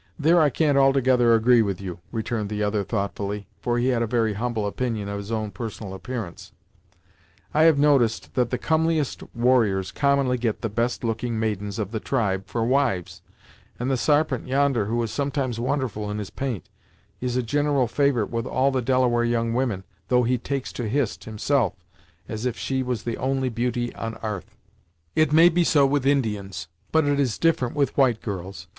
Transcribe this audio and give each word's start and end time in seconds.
"There 0.17 0.41
I 0.41 0.49
can't 0.49 0.79
altogether 0.79 1.35
agree 1.35 1.61
with 1.61 1.79
you," 1.79 1.99
returned 2.11 2.49
the 2.49 2.63
other 2.63 2.83
thoughtfully, 2.83 3.45
for 3.59 3.77
he 3.77 3.89
had 3.89 4.01
a 4.01 4.07
very 4.07 4.33
humble 4.33 4.65
opinion 4.65 5.07
of 5.07 5.19
his 5.19 5.31
own 5.31 5.51
personal 5.51 5.93
appearance; 5.93 6.53
"I 7.53 7.65
have 7.65 7.77
noticed 7.77 8.33
that 8.33 8.49
the 8.49 8.57
comeliest 8.57 9.21
warriors 9.35 9.91
commonly 9.91 10.39
get 10.39 10.61
the 10.61 10.69
best 10.69 11.03
looking 11.03 11.39
maidens 11.39 11.77
of 11.77 11.91
the 11.91 11.99
tribe 11.99 12.47
for 12.47 12.65
wives, 12.65 13.21
and 13.79 13.91
the 13.91 13.95
Sarpent, 13.95 14.47
yonder, 14.47 14.85
who 14.85 15.03
is 15.03 15.11
sometimes 15.11 15.59
wonderful 15.59 16.09
in 16.09 16.17
his 16.17 16.31
paint, 16.31 16.65
is 17.19 17.37
a 17.37 17.43
gineral 17.43 17.85
favorite 17.87 18.31
with 18.31 18.47
all 18.47 18.71
the 18.71 18.81
Delaware 18.81 19.23
young 19.23 19.53
women, 19.53 19.83
though 20.07 20.23
he 20.23 20.39
takes 20.39 20.73
to 20.73 20.89
Hist, 20.89 21.25
himself, 21.25 21.75
as 22.27 22.47
if 22.47 22.57
she 22.57 22.81
was 22.81 23.03
the 23.03 23.17
only 23.17 23.49
beauty 23.49 23.93
on 23.93 24.15
'arth!" 24.15 24.57
"It 25.15 25.31
may 25.31 25.47
be 25.49 25.63
so 25.63 25.85
with 25.85 26.07
Indians; 26.07 26.67
but 26.91 27.05
it 27.05 27.19
is 27.19 27.37
different 27.37 27.75
with 27.75 27.95
white 27.95 28.19
girls. 28.23 28.65